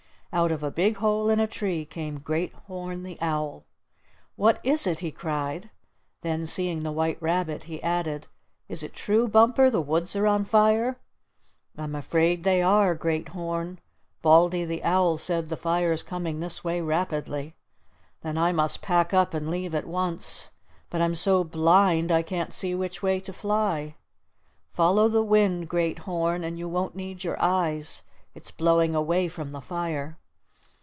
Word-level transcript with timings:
Out 0.33 0.49
of 0.49 0.63
a 0.63 0.71
big 0.71 0.95
hole 0.95 1.29
in 1.29 1.41
a 1.41 1.45
tree 1.45 1.83
came 1.83 2.17
Great 2.19 2.53
Horn 2.53 3.03
the 3.03 3.17
Owl. 3.19 3.65
"What 4.37 4.61
is 4.63 4.87
it!" 4.87 4.99
he 5.01 5.11
cried. 5.11 5.69
Then 6.21 6.45
seeing 6.45 6.83
the 6.83 6.91
white 6.93 7.21
rabbit, 7.21 7.65
he 7.65 7.83
added: 7.83 8.27
"Is 8.69 8.81
it 8.81 8.93
true, 8.93 9.27
Bumper, 9.27 9.69
the 9.69 9.81
woods 9.81 10.15
are 10.15 10.25
on 10.27 10.45
fire?" 10.45 10.95
"I'm 11.77 11.95
afraid 11.95 12.45
they 12.45 12.61
are, 12.61 12.95
Great 12.95 13.27
Horn. 13.35 13.79
Baldy 14.21 14.63
the 14.63 14.77
Eagle 14.79 15.17
said 15.17 15.49
the 15.49 15.57
fire's 15.57 16.01
coming 16.01 16.39
this 16.39 16.63
way 16.63 16.79
rapidly." 16.79 17.53
"Then 18.21 18.37
I 18.37 18.53
must 18.53 18.81
pack 18.81 19.13
up 19.13 19.33
and 19.33 19.51
leave 19.51 19.75
at 19.75 19.85
once. 19.85 20.49
But 20.89 21.01
I'm 21.01 21.13
so 21.13 21.43
blind 21.43 22.09
I 22.09 22.21
can't 22.21 22.53
see 22.53 22.73
which 22.73 23.03
way 23.03 23.19
to 23.19 23.33
fly." 23.33 23.95
"Follow 24.71 25.09
the 25.09 25.23
wind, 25.23 25.67
Great 25.67 25.99
Horn, 25.99 26.45
and 26.45 26.57
you 26.57 26.69
won't 26.69 26.95
need 26.95 27.25
your 27.25 27.35
eyes. 27.43 28.03
It's 28.33 28.49
blowing 28.51 28.95
away 28.95 29.27
from 29.27 29.49
the 29.49 29.59
fire." 29.59 30.17